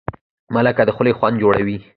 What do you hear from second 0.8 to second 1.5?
د خولې خوند